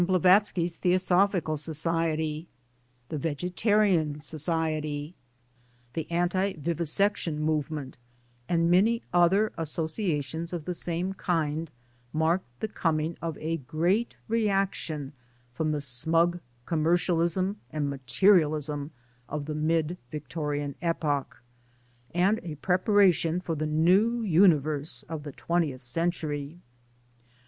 [0.03, 2.47] Blavatsky's Theosophical Society,
[3.09, 5.13] the Vegetarian Society,
[5.93, 7.99] the Anti vivisection move ment,
[8.49, 11.69] and many other associations of the same kind
[12.13, 15.13] marked the coming of a great reaction
[15.53, 18.89] from the smug commercialism and materialism
[19.29, 21.43] of the mid Victorian epoch,
[22.11, 26.57] and a preparation for the new universe of the twentieth century.